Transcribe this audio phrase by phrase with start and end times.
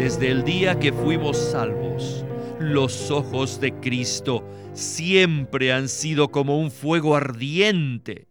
[0.00, 2.24] Desde el día que fuimos salvos,
[2.58, 8.26] los ojos de Cristo siempre han sido como un fuego ardiente.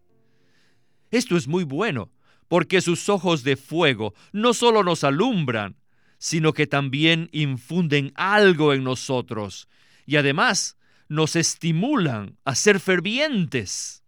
[1.11, 2.11] Esto es muy bueno,
[2.47, 5.75] porque sus ojos de fuego no solo nos alumbran,
[6.17, 9.67] sino que también infunden algo en nosotros
[10.07, 10.75] y además
[11.07, 14.03] nos estimulan a ser fervientes.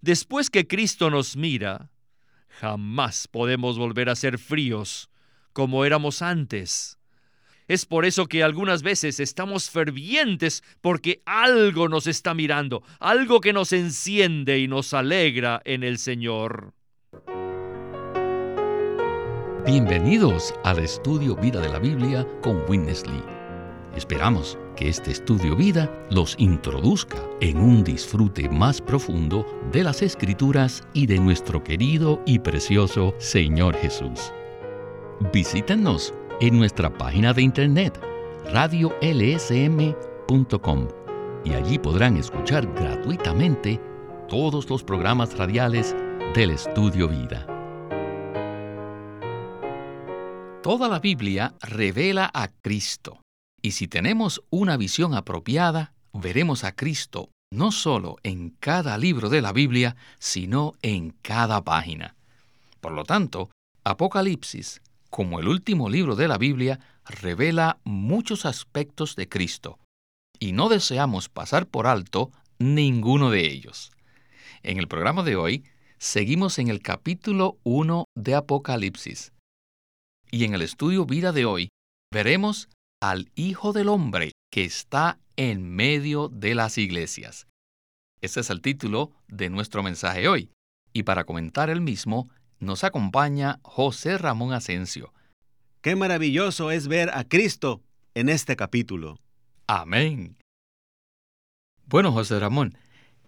[0.00, 1.90] Después que Cristo nos mira,
[2.46, 5.10] jamás podemos volver a ser fríos
[5.56, 6.98] como éramos antes.
[7.66, 13.54] Es por eso que algunas veces estamos fervientes porque algo nos está mirando, algo que
[13.54, 16.74] nos enciende y nos alegra en el Señor.
[19.64, 23.22] Bienvenidos al estudio Vida de la Biblia con Winnesley.
[23.96, 30.86] Esperamos que este estudio vida los introduzca en un disfrute más profundo de las escrituras
[30.92, 34.34] y de nuestro querido y precioso Señor Jesús.
[35.32, 36.12] Visítenos
[36.42, 37.98] en nuestra página de internet
[38.52, 39.98] radiolsm.com
[41.42, 43.80] y allí podrán escuchar gratuitamente
[44.28, 45.96] todos los programas radiales
[46.34, 47.46] del Estudio Vida.
[50.62, 53.22] Toda la Biblia revela a Cristo
[53.62, 59.40] y si tenemos una visión apropiada, veremos a Cristo no solo en cada libro de
[59.40, 62.16] la Biblia, sino en cada página.
[62.82, 63.48] Por lo tanto,
[63.82, 69.78] Apocalipsis como el último libro de la Biblia, revela muchos aspectos de Cristo,
[70.38, 73.92] y no deseamos pasar por alto ninguno de ellos.
[74.62, 75.64] En el programa de hoy,
[75.98, 79.32] seguimos en el capítulo 1 de Apocalipsis.
[80.30, 81.68] Y en el estudio vida de hoy,
[82.12, 82.68] veremos
[83.00, 87.46] al Hijo del Hombre que está en medio de las iglesias.
[88.20, 90.50] Ese es el título de nuestro mensaje hoy.
[90.92, 95.12] Y para comentar el mismo, nos acompaña José Ramón Asensio.
[95.80, 97.82] Qué maravilloso es ver a Cristo
[98.14, 99.18] en este capítulo.
[99.66, 100.36] Amén.
[101.84, 102.76] Bueno, José Ramón,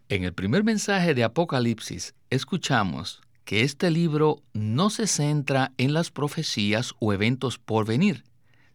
[0.08, 6.10] en el primer mensaje de Apocalipsis escuchamos que este libro no se centra en las
[6.10, 8.25] profecías o eventos por venir,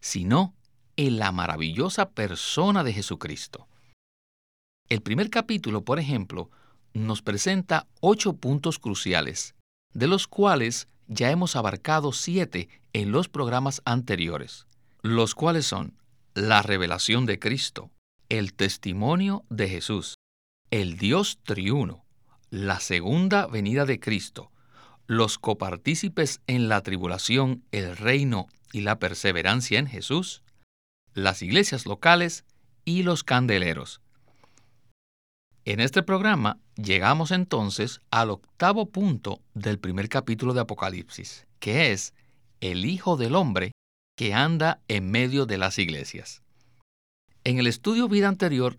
[0.00, 0.54] sino
[0.96, 3.68] en la maravillosa persona de Jesucristo.
[4.88, 6.50] El primer capítulo, por ejemplo,
[6.92, 9.54] nos presenta ocho puntos cruciales
[9.94, 14.66] de los cuales ya hemos abarcado siete en los programas anteriores,
[15.02, 15.96] los cuales son
[16.34, 17.90] la revelación de Cristo,
[18.28, 20.16] el testimonio de Jesús,
[20.70, 22.04] el Dios triuno,
[22.50, 24.50] la segunda venida de Cristo,
[25.06, 30.42] los copartícipes en la tribulación, el reino y la perseverancia en Jesús,
[31.12, 32.44] las iglesias locales
[32.84, 34.00] y los candeleros.
[35.64, 42.14] En este programa llegamos entonces al octavo punto del primer capítulo de Apocalipsis, que es
[42.60, 43.72] el Hijo del Hombre
[44.16, 46.42] que anda en medio de las iglesias.
[47.44, 48.78] En el estudio vida anterior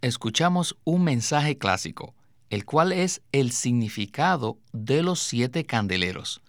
[0.00, 2.14] escuchamos un mensaje clásico,
[2.50, 6.42] el cual es el significado de los siete candeleros.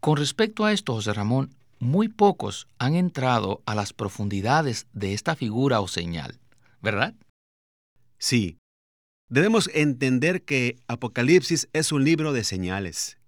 [0.00, 5.34] Con respecto a esto, José Ramón, muy pocos han entrado a las profundidades de esta
[5.34, 6.38] figura o señal,
[6.80, 7.14] ¿verdad?
[8.18, 8.58] Sí,
[9.28, 13.18] Debemos entender que Apocalipsis es un libro de señales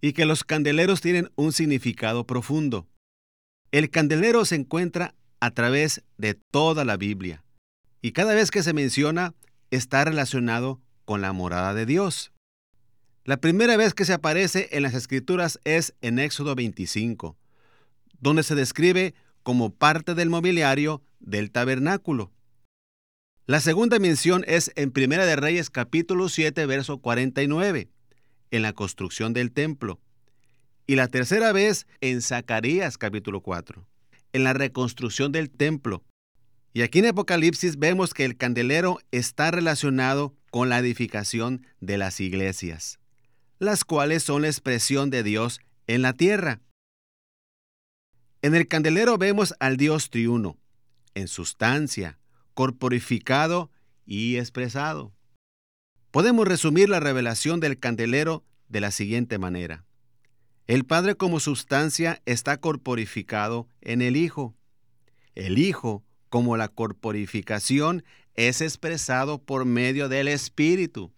[0.00, 2.88] y que los candeleros tienen un significado profundo.
[3.70, 7.44] El candelero se encuentra a través de toda la Biblia
[8.00, 9.34] y cada vez que se menciona
[9.70, 12.32] está relacionado con la morada de Dios.
[13.24, 17.36] La primera vez que se aparece en las escrituras es en Éxodo 25,
[18.20, 22.32] donde se describe como parte del mobiliario del tabernáculo.
[23.46, 27.88] La segunda mención es en Primera de Reyes capítulo 7 verso 49,
[28.52, 29.98] en la construcción del templo.
[30.86, 33.84] Y la tercera vez en Zacarías capítulo 4,
[34.32, 36.04] en la reconstrucción del templo.
[36.72, 42.20] Y aquí en Apocalipsis vemos que el candelero está relacionado con la edificación de las
[42.20, 43.00] iglesias,
[43.58, 46.60] las cuales son la expresión de Dios en la tierra.
[48.40, 50.58] En el candelero vemos al Dios triuno,
[51.14, 52.20] en sustancia,
[52.54, 53.70] corporificado
[54.06, 55.12] y expresado.
[56.10, 59.84] Podemos resumir la revelación del candelero de la siguiente manera.
[60.66, 64.54] El Padre como sustancia está corporificado en el Hijo.
[65.34, 68.04] El Hijo como la corporificación
[68.34, 71.12] es expresado por medio del Espíritu.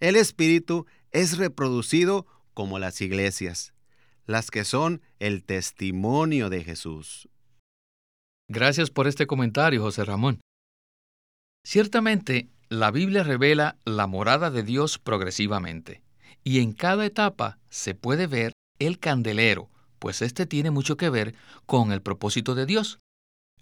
[0.00, 3.72] El Espíritu es reproducido como las iglesias,
[4.24, 7.28] las que son el testimonio de Jesús.
[8.48, 10.40] Gracias por este comentario, José Ramón.
[11.64, 16.00] Ciertamente, la Biblia revela la morada de Dios progresivamente,
[16.44, 21.34] y en cada etapa se puede ver el candelero, pues este tiene mucho que ver
[21.66, 23.00] con el propósito de Dios.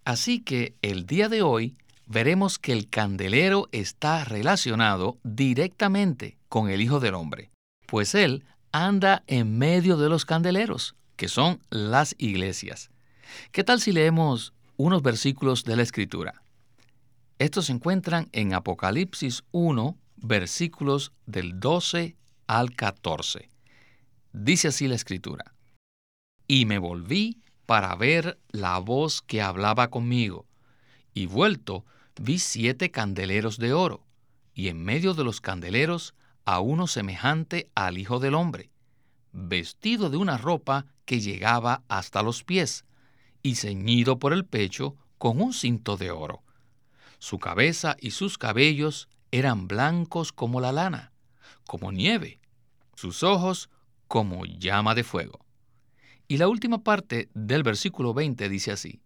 [0.04, 6.82] Así que el día de hoy veremos que el candelero está relacionado directamente con el
[6.82, 7.50] Hijo del Hombre,
[7.86, 12.90] pues Él anda en medio de los candeleros, que son las iglesias.
[13.50, 16.42] ¿Qué tal si leemos unos versículos de la Escritura?
[17.38, 22.16] Estos se encuentran en Apocalipsis 1, versículos del 12
[22.46, 23.48] al 14.
[24.32, 25.54] Dice así la Escritura.
[26.46, 30.46] Y me volví para ver la voz que hablaba conmigo,
[31.14, 31.84] y vuelto
[32.20, 34.06] vi siete candeleros de oro,
[34.54, 38.70] y en medio de los candeleros a uno semejante al Hijo del Hombre,
[39.32, 42.84] vestido de una ropa que llegaba hasta los pies,
[43.44, 46.42] y ceñido por el pecho con un cinto de oro.
[47.20, 51.12] Su cabeza y sus cabellos eran blancos como la lana,
[51.66, 52.40] como nieve,
[52.96, 53.68] sus ojos
[54.08, 55.44] como llama de fuego.
[56.26, 59.02] Y la última parte del versículo 20 dice así,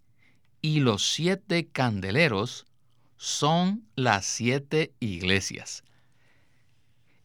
[0.62, 2.64] y los siete candeleros
[3.17, 5.82] son las siete iglesias.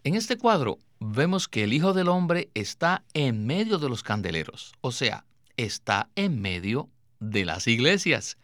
[0.03, 4.73] En este cuadro vemos que el Hijo del Hombre está en medio de los candeleros,
[4.81, 5.25] o sea,
[5.57, 6.89] está en medio
[7.29, 8.37] de las iglesias.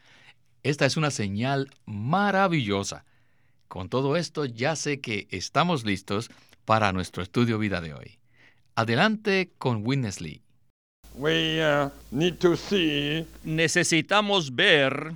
[0.63, 3.05] Esta es una señal maravillosa.
[3.67, 6.29] Con todo esto ya sé que estamos listos
[6.65, 8.19] para nuestro estudio vida de hoy.
[8.75, 10.41] Adelante con Witness Lee.
[11.15, 11.89] Uh,
[13.43, 15.13] Necesitamos ver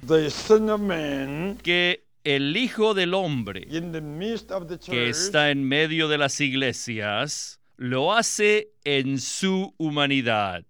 [1.64, 3.68] que el Hijo del Hombre
[4.86, 10.66] que está en medio de las iglesias lo hace en su humanidad.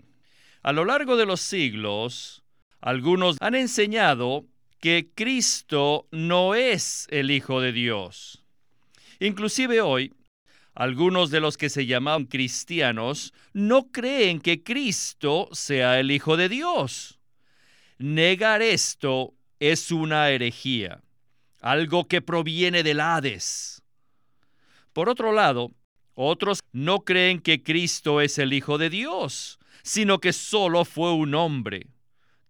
[0.61, 2.42] A lo largo de los siglos,
[2.83, 4.45] algunos han enseñado
[4.79, 8.43] que Cristo no es el Hijo de Dios.
[9.21, 10.13] Inclusive hoy,
[10.75, 16.49] algunos de los que se llaman cristianos no creen que Cristo sea el Hijo de
[16.49, 17.19] Dios.
[17.99, 21.01] Negar esto es una herejía
[21.61, 23.81] algo que proviene del Hades.
[24.91, 25.71] Por otro lado,
[26.13, 31.33] otros no creen que Cristo es el Hijo de Dios, sino que solo fue un
[31.33, 31.87] hombre.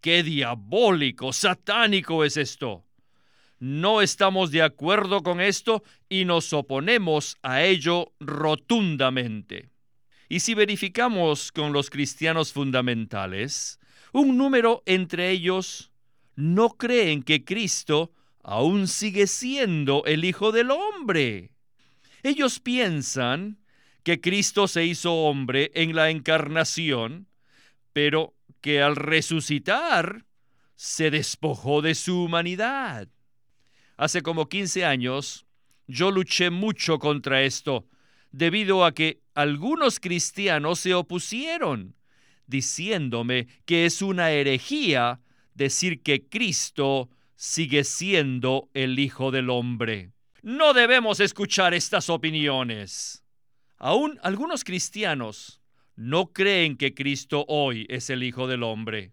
[0.03, 2.83] ¡Qué diabólico, satánico es esto!
[3.57, 9.69] No estamos de acuerdo con esto y nos oponemos a ello rotundamente.
[10.27, 13.79] Y si verificamos con los cristianos fundamentales,
[14.11, 15.93] un número entre ellos
[16.35, 18.11] no creen que Cristo
[18.43, 21.51] aún sigue siendo el Hijo del Hombre.
[22.23, 23.57] Ellos piensan
[24.03, 27.29] que Cristo se hizo hombre en la encarnación,
[27.93, 30.25] pero que al resucitar
[30.75, 33.09] se despojó de su humanidad.
[33.97, 35.45] Hace como 15 años
[35.85, 37.89] yo luché mucho contra esto,
[38.31, 41.95] debido a que algunos cristianos se opusieron,
[42.47, 45.19] diciéndome que es una herejía
[45.53, 50.13] decir que Cristo sigue siendo el Hijo del Hombre.
[50.41, 53.25] No debemos escuchar estas opiniones.
[53.77, 55.59] Aún algunos cristianos
[55.95, 59.11] no creen que Cristo hoy es el Hijo del Hombre,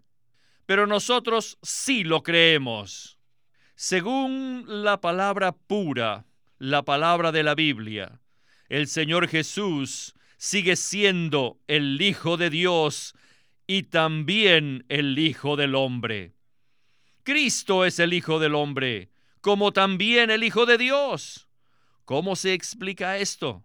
[0.66, 3.18] pero nosotros sí lo creemos.
[3.74, 6.26] Según la palabra pura,
[6.58, 8.20] la palabra de la Biblia,
[8.68, 13.14] el Señor Jesús sigue siendo el Hijo de Dios
[13.66, 16.34] y también el Hijo del Hombre.
[17.24, 21.48] Cristo es el Hijo del Hombre, como también el Hijo de Dios.
[22.04, 23.64] ¿Cómo se explica esto?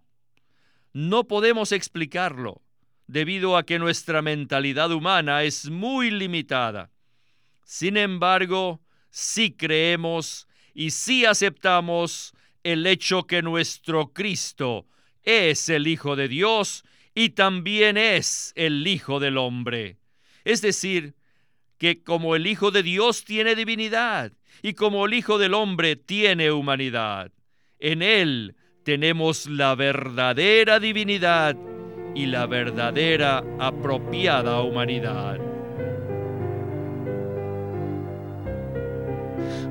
[0.92, 2.62] No podemos explicarlo,
[3.06, 6.90] debido a que nuestra mentalidad humana es muy limitada.
[7.64, 14.86] Sin embargo, sí creemos y sí aceptamos el hecho que nuestro Cristo
[15.22, 16.84] es el Hijo de Dios
[17.14, 19.98] y también es el Hijo del Hombre.
[20.44, 21.14] Es decir,
[21.78, 24.32] que como el Hijo de Dios tiene divinidad
[24.62, 27.32] y como el Hijo del Hombre tiene humanidad,
[27.78, 31.56] en Él tenemos la verdadera divinidad
[32.16, 35.38] y la verdadera apropiada humanidad.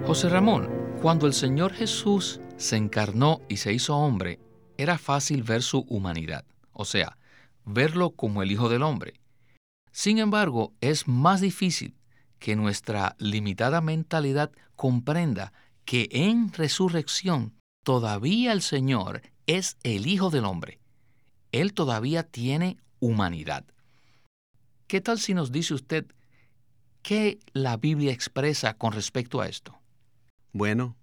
[0.05, 0.69] José Ramón,
[1.01, 4.39] cuando el Señor Jesús se encarnó y se hizo hombre,
[4.77, 7.17] era fácil ver su humanidad, o sea,
[7.65, 9.19] verlo como el Hijo del Hombre.
[9.91, 11.95] Sin embargo, es más difícil
[12.37, 15.51] que nuestra limitada mentalidad comprenda
[15.83, 20.79] que en resurrección todavía el Señor es el Hijo del Hombre.
[21.55, 23.63] Él todavía tiene humanidad.
[24.87, 26.05] ¿Qué tal si nos dice usted
[27.01, 29.79] qué la Biblia expresa con respecto a esto?
[30.51, 30.97] Bueno,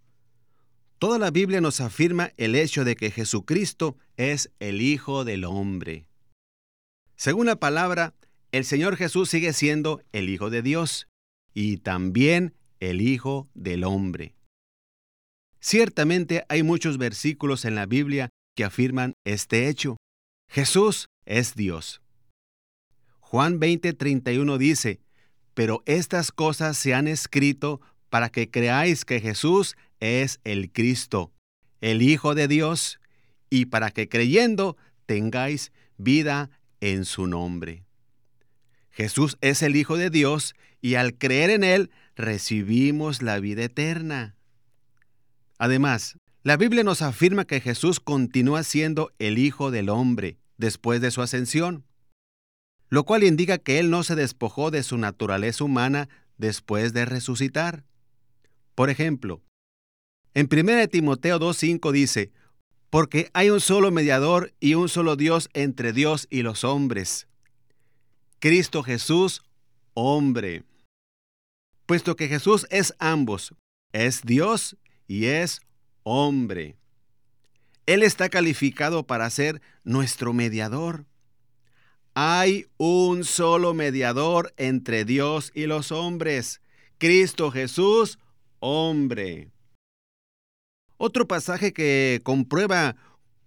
[0.99, 6.05] toda la Biblia nos afirma el hecho de que Jesucristo es el Hijo del Hombre.
[7.17, 8.13] Según la palabra,
[8.51, 11.09] el Señor Jesús sigue siendo el Hijo de Dios
[11.55, 14.35] y también el Hijo del Hombre.
[15.61, 19.97] Ciertamente hay muchos versículos en la Biblia que afirman este hecho.
[20.53, 22.03] Jesús es Dios.
[23.21, 25.01] Juan 20:31 dice,
[25.55, 27.81] pero estas cosas se han escrito
[28.11, 31.33] para que creáis que Jesús es el Cristo,
[31.81, 33.01] el Hijo de Dios,
[33.49, 36.51] y para que creyendo tengáis vida
[36.83, 37.87] en su nombre.
[38.91, 44.37] Jesús es el Hijo de Dios y al creer en Él recibimos la vida eterna.
[45.57, 51.11] Además, la Biblia nos afirma que Jesús continúa siendo el Hijo del Hombre después de
[51.11, 51.85] su ascensión,
[52.89, 57.85] lo cual indica que Él no se despojó de su naturaleza humana después de resucitar.
[58.77, 59.43] Por ejemplo,
[60.35, 62.33] en 1 Timoteo 2.5 dice,
[62.91, 67.27] porque hay un solo mediador y un solo Dios entre Dios y los hombres.
[68.39, 69.43] Cristo Jesús,
[69.95, 70.63] hombre.
[71.87, 73.53] Puesto que Jesús es ambos,
[73.93, 74.77] es Dios
[75.09, 75.61] y es
[76.05, 76.77] hombre.
[77.87, 81.07] Él está calificado para ser nuestro mediador.
[82.15, 86.61] Hay un solo mediador entre Dios y los hombres,
[86.99, 88.19] Cristo Jesús,
[88.61, 89.51] hombre.
[90.97, 92.97] Otro pasaje que comprueba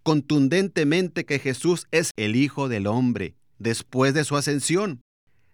[0.03, 5.01] contundentemente que Jesús es el Hijo del Hombre después de su ascensión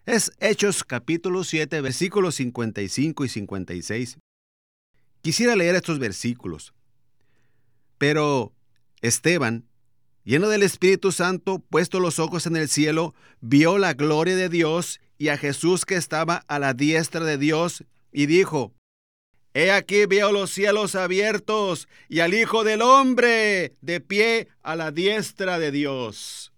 [0.06, 4.18] es Hechos capítulo 7 versículos 55 y 56.
[5.22, 6.74] Quisiera leer estos versículos.
[8.00, 8.52] Pero
[9.02, 9.66] Esteban,
[10.24, 15.02] lleno del Espíritu Santo, puesto los ojos en el cielo, vio la gloria de Dios
[15.18, 18.74] y a Jesús que estaba a la diestra de Dios, y dijo,
[19.54, 24.92] He aquí veo los cielos abiertos y al Hijo del Hombre de pie a la
[24.92, 26.54] diestra de Dios.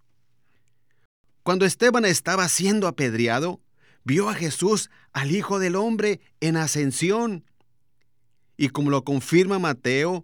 [1.42, 3.60] Cuando Esteban estaba siendo apedreado,
[4.04, 7.46] vio a Jesús, al Hijo del Hombre, en ascensión.
[8.58, 10.24] Y como lo confirma Mateo,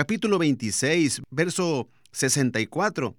[0.00, 3.14] capítulo 26, verso 64,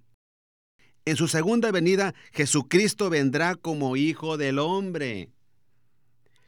[1.04, 5.28] en su segunda venida, Jesucristo vendrá como Hijo del Hombre.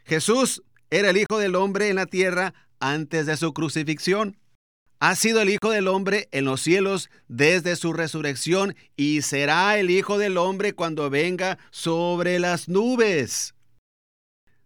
[0.05, 4.37] Jesús era el Hijo del Hombre en la tierra antes de su crucifixión.
[4.99, 9.89] Ha sido el Hijo del Hombre en los cielos desde su resurrección y será el
[9.89, 13.55] Hijo del Hombre cuando venga sobre las nubes.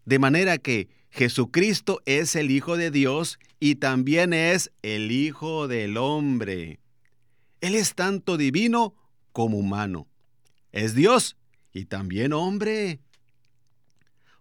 [0.07, 5.97] De manera que Jesucristo es el Hijo de Dios y también es el Hijo del
[5.97, 6.81] Hombre.
[7.61, 8.95] Él es tanto divino
[9.33, 10.07] como humano.
[10.73, 11.37] Es Dios
[11.73, 13.01] y también hombre.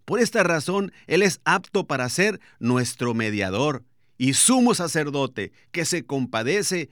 [0.06, 3.84] Por esta razón, Él es apto para ser nuestro mediador
[4.18, 6.90] y sumo sacerdote que se compadece,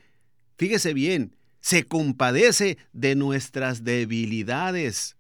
[0.57, 5.15] fíjese bien, se compadece de nuestras debilidades,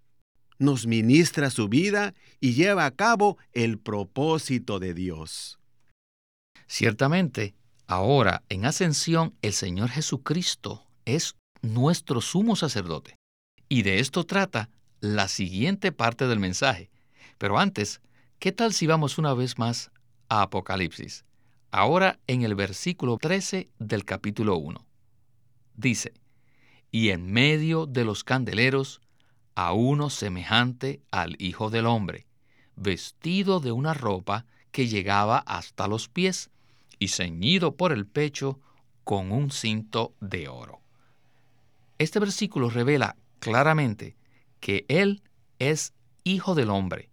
[0.59, 5.59] nos ministra su vida y lleva a cabo el propósito de Dios.
[6.67, 7.55] Ciertamente,
[7.87, 13.15] ahora en ascensión el Señor Jesucristo es nuestro sumo sacerdote.
[13.69, 14.69] Y de esto trata
[14.99, 16.89] la siguiente parte del mensaje.
[17.37, 18.01] Pero antes,
[18.39, 19.91] ¿qué tal si vamos una vez más
[20.29, 21.25] a Apocalipsis?
[21.71, 24.85] Ahora en el versículo 13 del capítulo 1.
[25.75, 26.13] Dice,
[26.91, 29.01] y en medio de los candeleros
[29.55, 32.27] a uno semejante al Hijo del Hombre,
[32.75, 36.49] vestido de una ropa que llegaba hasta los pies
[36.99, 38.59] y ceñido por el pecho
[39.03, 40.81] con un cinto de oro.
[41.97, 44.17] Este versículo revela claramente
[44.59, 45.21] que Él
[45.59, 47.09] es Hijo del Hombre,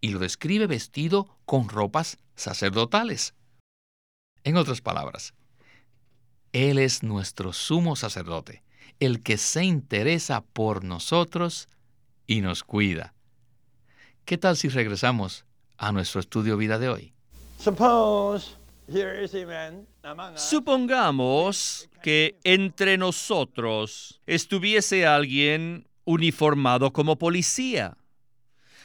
[0.00, 3.34] y lo describe vestido con ropas sacerdotales.
[4.44, 5.34] En otras palabras,
[6.52, 8.62] Él es nuestro sumo sacerdote,
[9.00, 11.68] el que se interesa por nosotros
[12.26, 13.14] y nos cuida.
[14.24, 15.44] ¿Qué tal si regresamos
[15.76, 17.12] a nuestro estudio vida de hoy?
[20.36, 27.98] Supongamos que entre nosotros estuviese alguien uniformado como policía.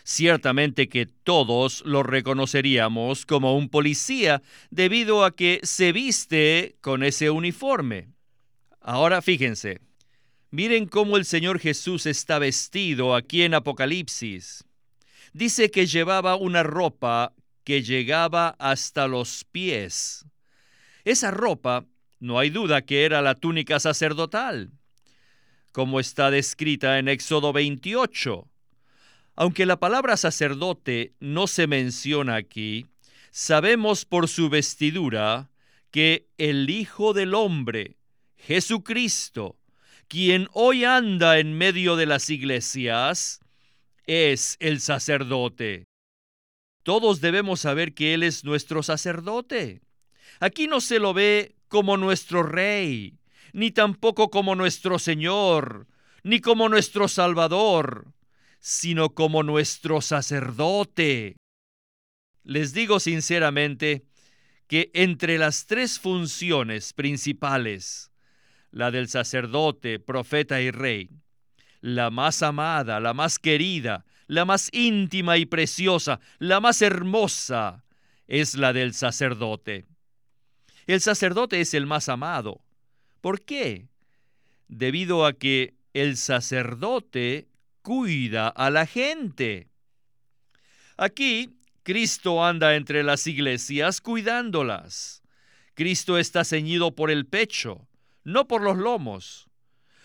[0.03, 7.29] Ciertamente que todos lo reconoceríamos como un policía debido a que se viste con ese
[7.29, 8.09] uniforme.
[8.81, 9.79] Ahora fíjense,
[10.51, 14.65] miren cómo el Señor Jesús está vestido aquí en Apocalipsis.
[15.31, 20.25] Dice que llevaba una ropa que llegaba hasta los pies.
[21.03, 21.85] Esa ropa,
[22.19, 24.71] no hay duda que era la túnica sacerdotal,
[25.71, 28.47] como está descrita en Éxodo 28.
[29.35, 32.85] Aunque la palabra sacerdote no se menciona aquí,
[33.31, 35.49] sabemos por su vestidura
[35.91, 37.97] que el Hijo del Hombre,
[38.37, 39.57] Jesucristo,
[40.07, 43.39] quien hoy anda en medio de las iglesias,
[44.05, 45.87] es el sacerdote.
[46.83, 49.81] Todos debemos saber que Él es nuestro sacerdote.
[50.39, 53.17] Aquí no se lo ve como nuestro rey,
[53.53, 55.87] ni tampoco como nuestro Señor,
[56.23, 58.13] ni como nuestro Salvador,
[58.59, 61.37] sino como nuestro sacerdote.
[62.43, 64.05] Les digo sinceramente
[64.67, 68.11] que entre las tres funciones principales,
[68.71, 71.09] la del sacerdote, profeta y rey,
[71.79, 77.83] la más amada, la más querida, la más íntima y preciosa, la más hermosa,
[78.27, 79.85] es la del sacerdote.
[80.87, 82.61] El sacerdote es el más amado.
[83.21, 83.87] ¿Por qué?
[84.67, 87.47] Debido a que el sacerdote
[87.81, 89.69] cuida a la gente.
[90.97, 95.21] Aquí Cristo anda entre las iglesias cuidándolas.
[95.75, 97.87] Cristo está ceñido por el pecho,
[98.23, 99.47] no por los lomos.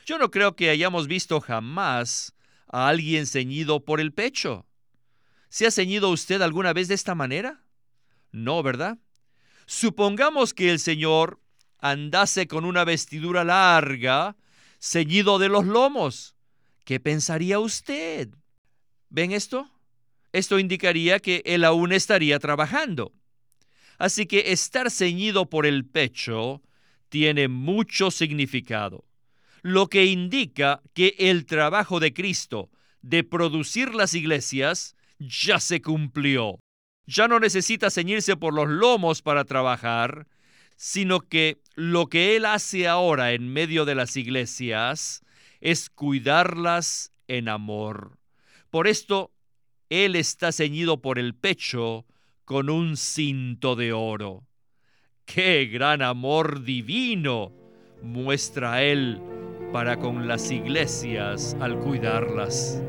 [0.06, 2.34] Yo no creo que hayamos visto jamás
[2.70, 4.66] a alguien ceñido por el pecho.
[5.48, 7.62] ¿Se ha ceñido usted alguna vez de esta manera?
[8.32, 8.98] No, ¿verdad?
[9.66, 11.40] Supongamos que el Señor
[11.78, 14.36] andase con una vestidura larga,
[14.80, 16.34] ceñido de los lomos.
[16.84, 18.28] ¿Qué pensaría usted?
[19.08, 19.70] ¿Ven esto?
[20.32, 23.12] Esto indicaría que él aún estaría trabajando.
[23.98, 26.62] Así que estar ceñido por el pecho
[27.08, 29.07] tiene mucho significado
[29.62, 32.70] lo que indica que el trabajo de Cristo
[33.02, 36.60] de producir las iglesias ya se cumplió.
[37.06, 40.26] Ya no necesita ceñirse por los lomos para trabajar,
[40.76, 45.22] sino que lo que Él hace ahora en medio de las iglesias
[45.60, 48.18] es cuidarlas en amor.
[48.70, 49.32] Por esto,
[49.88, 52.06] Él está ceñido por el pecho
[52.44, 54.46] con un cinto de oro.
[55.24, 57.52] ¡Qué gran amor divino
[58.02, 59.20] muestra Él
[59.72, 62.82] para con las iglesias al cuidarlas.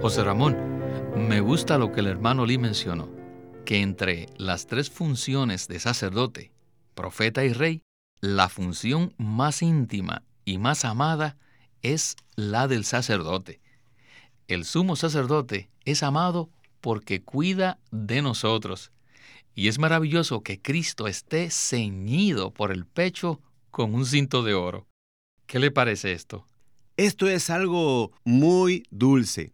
[0.00, 0.56] José Ramón,
[1.16, 3.08] me gusta lo que el hermano Lee mencionó,
[3.64, 6.50] que entre las tres funciones de sacerdote,
[6.94, 7.82] profeta y rey,
[8.20, 11.36] la función más íntima y más amada
[11.82, 13.60] es la del sacerdote.
[14.48, 16.50] El sumo sacerdote es amado
[16.80, 18.90] porque cuida de nosotros
[19.54, 24.86] y es maravilloso que Cristo esté ceñido por el pecho con un cinto de oro.
[25.46, 26.46] ¿Qué le parece esto?
[26.96, 29.52] Esto es algo muy dulce.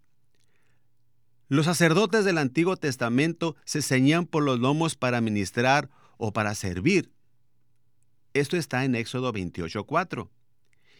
[1.48, 7.10] Los sacerdotes del Antiguo Testamento se ceñían por los lomos para ministrar o para servir.
[8.34, 10.28] Esto está en Éxodo 28.4.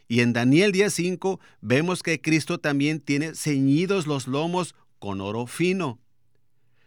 [0.08, 6.00] Y en Daniel 10.5 vemos que Cristo también tiene ceñidos los lomos con oro fino.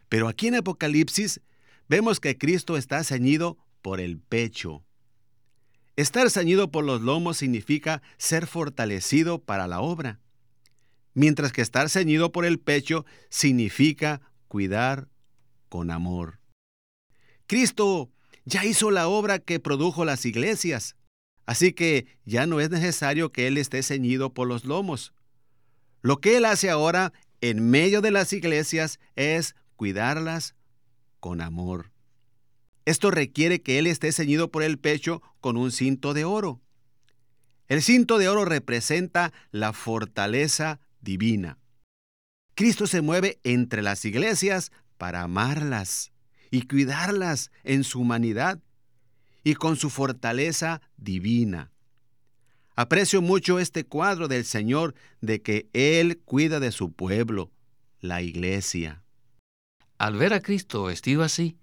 [0.08, 1.40] Pero aquí en Apocalipsis
[1.88, 4.84] vemos que Cristo está ceñido por el pecho.
[5.96, 10.20] Estar ceñido por los lomos significa ser fortalecido para la obra,
[11.14, 15.08] mientras que estar ceñido por el pecho significa cuidar
[15.68, 16.38] con amor.
[17.46, 18.10] Cristo
[18.44, 20.96] ya hizo la obra que produjo las iglesias,
[21.44, 25.12] así que ya no es necesario que Él esté ceñido por los lomos.
[26.00, 30.54] Lo que Él hace ahora en medio de las iglesias es cuidarlas
[31.22, 31.92] con amor.
[32.84, 36.60] Esto requiere que él esté ceñido por el pecho con un cinto de oro.
[37.68, 41.58] El cinto de oro representa la fortaleza divina.
[42.56, 46.10] Cristo se mueve entre las iglesias para amarlas
[46.50, 48.58] y cuidarlas en su humanidad
[49.44, 51.70] y con su fortaleza divina.
[52.74, 57.52] Aprecio mucho este cuadro del Señor de que Él cuida de su pueblo,
[58.00, 59.04] la iglesia.
[60.02, 61.56] Al ver a Cristo vestido así,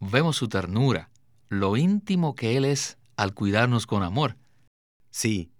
[0.00, 1.10] vemos su ternura,
[1.48, 4.36] lo íntimo que Él es al cuidarnos con amor.
[5.10, 5.52] Sí,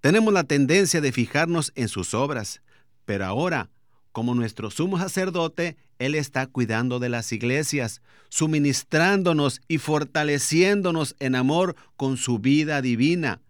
[0.00, 2.62] tenemos la tendencia de fijarnos en sus obras,
[3.04, 3.68] pero ahora,
[4.10, 11.76] como nuestro sumo sacerdote, Él está cuidando de las iglesias, suministrándonos y fortaleciéndonos en amor
[11.98, 13.42] con su vida divina.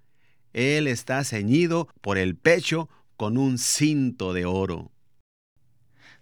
[0.53, 4.91] Él está ceñido por el pecho con un cinto de oro.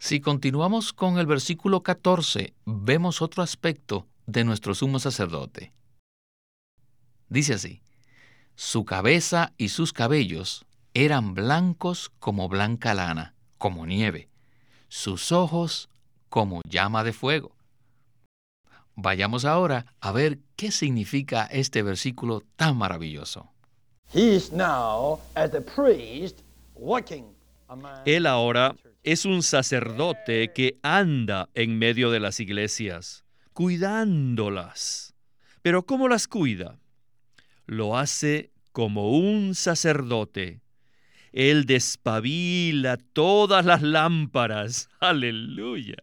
[0.03, 5.73] Si continuamos con el versículo 14, vemos otro aspecto de nuestro sumo sacerdote.
[7.29, 7.83] Dice así,
[8.57, 14.29] su cabeza y sus cabellos eran blancos como blanca lana, como nieve,
[14.88, 15.88] sus ojos
[16.29, 17.55] como llama de fuego.
[18.97, 23.53] Vayamos ahora a ver qué significa este versículo tan maravilloso.
[28.05, 35.15] Él ahora es un sacerdote que anda en medio de las iglesias, cuidándolas.
[35.62, 36.79] Pero ¿cómo las cuida?
[37.67, 40.61] Lo hace como un sacerdote.
[41.33, 44.88] Él despabila todas las lámparas.
[45.01, 45.97] Aleluya.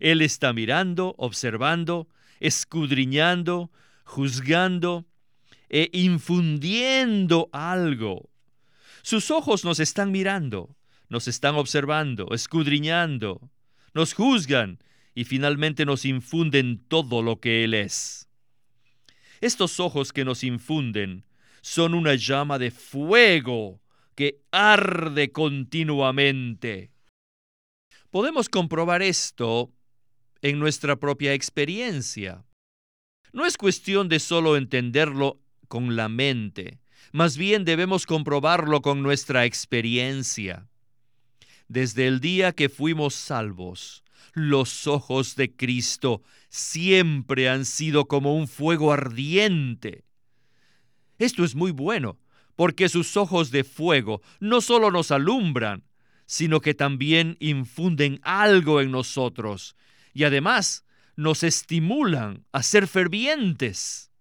[0.00, 2.08] Él está mirando, observando,
[2.40, 3.70] escudriñando,
[4.04, 5.06] juzgando
[5.68, 8.30] e infundiendo algo.
[9.02, 10.76] Sus ojos nos están mirando,
[11.14, 13.48] nos están observando, escudriñando,
[13.94, 14.80] nos juzgan
[15.14, 18.28] y finalmente nos infunden todo lo que Él es.
[19.40, 21.24] Estos ojos que nos infunden
[21.62, 23.80] son una llama de fuego
[24.16, 26.90] que arde continuamente.
[28.10, 29.72] Podemos comprobar esto
[30.42, 32.44] en nuestra propia experiencia.
[33.32, 36.80] No es cuestión de solo entenderlo con la mente,
[37.12, 40.68] más bien debemos comprobarlo con nuestra experiencia.
[41.74, 48.46] Desde el día que fuimos salvos, los ojos de Cristo siempre han sido como un
[48.46, 50.04] fuego ardiente.
[51.18, 52.20] Esto es muy bueno,
[52.54, 55.82] porque sus ojos de fuego no solo nos alumbran,
[56.26, 59.74] sino que también infunden algo en nosotros
[60.12, 60.84] y además
[61.16, 64.12] nos estimulan a ser fervientes.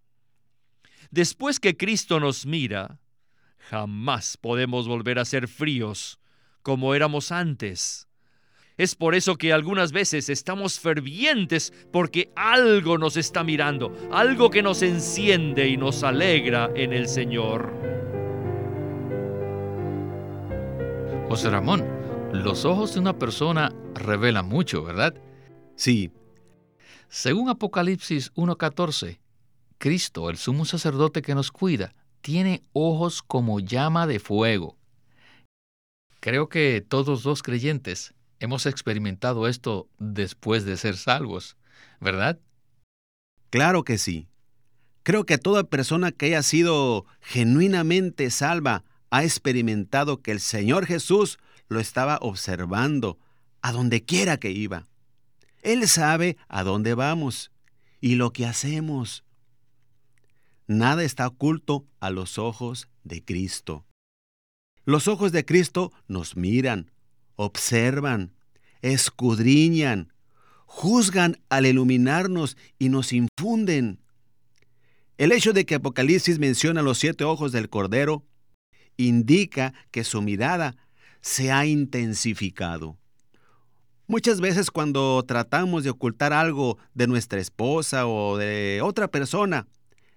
[1.12, 3.00] Después que Cristo nos mira,
[3.60, 6.18] jamás podemos volver a ser fríos
[6.64, 8.08] como éramos antes.
[8.76, 14.64] Es por eso que algunas veces estamos fervientes porque algo nos está mirando, algo que
[14.64, 17.72] nos enciende y nos alegra en el Señor.
[21.30, 21.86] José Ramón,
[22.34, 25.14] los ojos de una persona revelan mucho, ¿verdad?
[25.76, 26.12] Sí.
[27.10, 29.20] Según Apocalipsis 1.14,
[29.78, 34.78] Cristo, el sumo sacerdote que nos cuida, tiene ojos como llama de fuego.
[36.24, 41.58] Creo que todos los creyentes hemos experimentado esto después de ser salvos,
[42.00, 42.40] ¿verdad?
[43.50, 44.30] Claro que sí.
[45.04, 51.40] Creo que toda persona que haya sido genuinamente salva ha experimentado que el Señor Jesús
[51.68, 53.20] lo estaba observando
[53.62, 54.88] a donde quiera que iba.
[55.62, 57.52] Él sabe a dónde vamos
[58.00, 59.26] y lo que hacemos.
[60.68, 63.84] Nada está oculto a los ojos de Cristo.
[64.86, 66.92] Los ojos de Cristo nos miran,
[67.36, 68.34] observan,
[68.82, 70.12] escudriñan,
[70.66, 74.00] juzgan al iluminarnos y nos infunden.
[75.18, 78.26] El hecho de que Apocalipsis menciona los siete ojos del Cordero
[78.98, 80.76] indica que su mirada
[81.22, 82.98] se ha intensificado.
[84.06, 89.66] Muchas veces cuando tratamos de ocultar algo de nuestra esposa o de otra persona,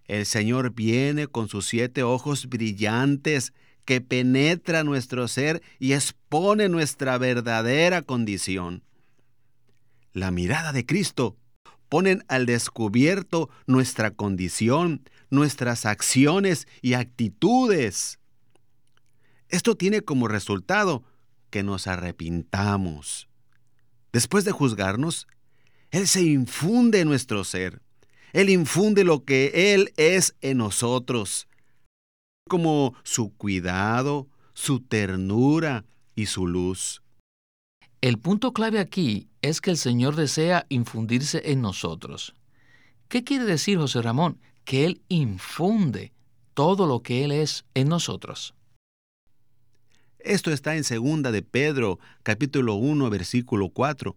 [0.06, 3.52] el Señor viene con sus siete ojos brillantes
[3.86, 8.82] que penetra nuestro ser y expone nuestra verdadera condición.
[10.12, 11.36] La mirada de Cristo
[11.88, 18.18] ponen al descubierto nuestra condición, nuestras acciones y actitudes.
[19.48, 21.04] Esto tiene como resultado
[21.50, 23.28] que nos arrepintamos.
[24.12, 25.28] Después de juzgarnos,
[25.92, 27.80] Él se infunde en nuestro ser.
[28.32, 31.46] Él infunde lo que Él es en nosotros,
[32.48, 37.02] como su cuidado, su ternura y su luz.
[38.00, 42.34] El punto clave aquí es que el Señor desea infundirse en nosotros.
[43.08, 44.38] ¿Qué quiere decir José Ramón?
[44.64, 46.12] Que Él infunde
[46.54, 48.54] todo lo que Él es en nosotros.
[50.18, 54.16] Esto está en segunda de Pedro, capítulo 1, versículo 4.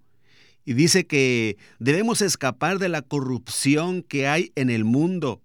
[0.65, 5.41] Y dice que debemos escapar de la corrupción que hay en el mundo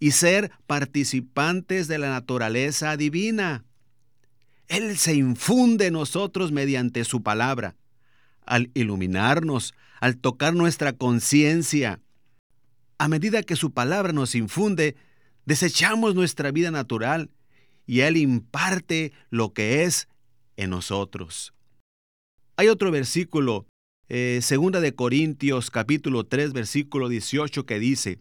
[0.00, 3.64] y ser participantes de la naturaleza divina.
[4.68, 7.76] Él se infunde en nosotros mediante su palabra,
[8.44, 12.00] al iluminarnos, al tocar nuestra conciencia.
[12.98, 14.96] A medida que su palabra nos infunde,
[15.46, 17.30] desechamos nuestra vida natural
[17.86, 20.08] y Él imparte lo que es
[20.56, 21.54] en nosotros.
[22.56, 23.66] Hay otro versículo,
[24.08, 28.18] eh, segunda de Corintios capítulo 3 versículo 18 que dice,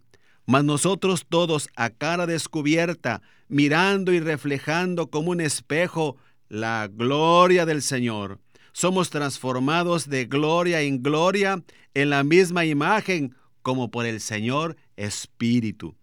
[0.48, 6.18] mas nosotros todos a cara descubierta, mirando y reflejando como un espejo
[6.50, 8.40] la gloria del Señor,
[8.72, 11.62] somos transformados de gloria en gloria
[11.94, 15.96] en la misma imagen como por el Señor Espíritu.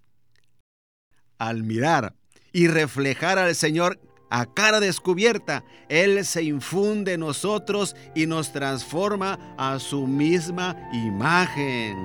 [1.38, 2.14] Al mirar
[2.52, 9.38] y reflejar al Señor a cara descubierta, Él se infunde en nosotros y nos transforma
[9.56, 11.96] a su misma imagen.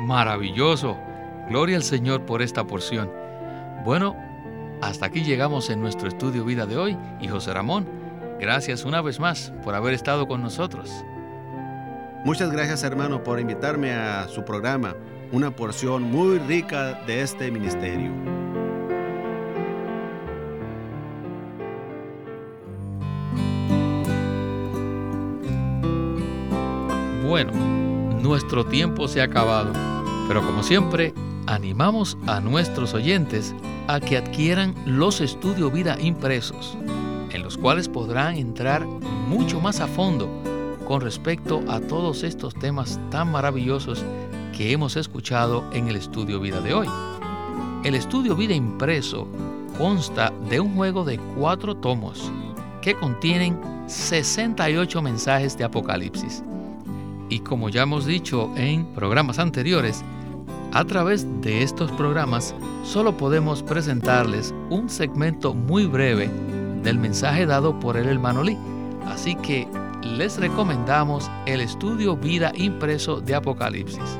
[0.00, 0.98] Maravilloso.
[1.52, 3.12] Gloria al Señor por esta porción.
[3.84, 4.16] Bueno,
[4.80, 7.86] hasta aquí llegamos en nuestro estudio vida de hoy y José Ramón,
[8.40, 10.90] gracias una vez más por haber estado con nosotros.
[12.24, 14.96] Muchas gracias hermano por invitarme a su programa,
[15.30, 18.10] una porción muy rica de este ministerio.
[27.28, 27.52] Bueno,
[28.22, 29.74] nuestro tiempo se ha acabado,
[30.28, 31.12] pero como siempre,
[31.46, 33.54] animamos a nuestros oyentes
[33.88, 36.76] a que adquieran los estudios vida impresos,
[37.30, 38.86] en los cuales podrán entrar
[39.28, 40.28] mucho más a fondo
[40.86, 44.04] con respecto a todos estos temas tan maravillosos
[44.56, 46.88] que hemos escuchado en el estudio vida de hoy.
[47.84, 49.26] El estudio vida impreso
[49.78, 52.30] consta de un juego de cuatro tomos
[52.80, 56.42] que contienen 68 mensajes de Apocalipsis.
[57.28, 60.04] Y como ya hemos dicho en programas anteriores,
[60.72, 62.54] a través de estos programas
[62.84, 66.28] solo podemos presentarles un segmento muy breve
[66.82, 68.58] del mensaje dado por el hermano Lee.
[69.06, 69.68] Así que
[70.02, 74.18] les recomendamos el estudio Vida impreso de Apocalipsis.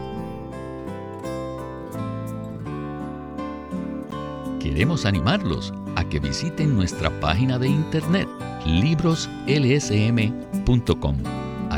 [4.60, 8.28] Queremos animarlos a que visiten nuestra página de internet
[8.64, 11.41] libroslsm.com.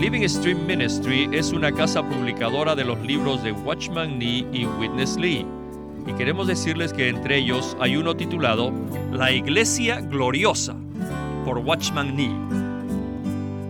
[0.00, 5.16] Living Stream Ministry es una casa publicadora de los libros de Watchman Nee y Witness
[5.16, 5.46] Lee.
[6.06, 8.72] Y queremos decirles que entre ellos hay uno titulado
[9.12, 10.74] La Iglesia Gloriosa
[11.44, 12.34] por Watchman Nee.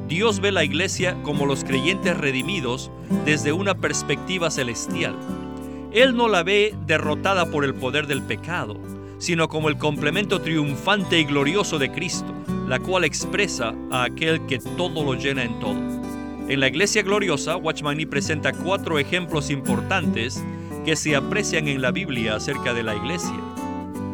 [0.08, 2.90] Dios ve la iglesia como los creyentes redimidos
[3.24, 5.16] desde una perspectiva celestial
[5.92, 8.76] él no la ve derrotada por el poder del pecado,
[9.18, 12.32] sino como el complemento triunfante y glorioso de Cristo,
[12.68, 15.99] la cual expresa a aquel que todo lo llena en todo.
[16.50, 20.44] En la iglesia gloriosa, Watchman Nee presenta cuatro ejemplos importantes
[20.84, 23.40] que se aprecian en la Biblia acerca de la iglesia.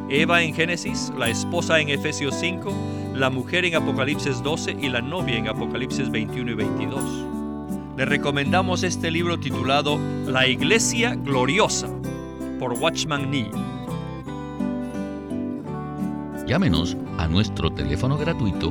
[0.09, 5.01] Eva en Génesis, la esposa en Efesios 5, la mujer en Apocalipsis 12 y la
[5.01, 7.37] novia en Apocalipsis 21 y 22
[7.96, 11.88] le recomendamos este libro titulado La Iglesia Gloriosa
[12.59, 13.51] por Watchman Nee.
[16.46, 18.70] Llámenos a nuestro teléfono gratuito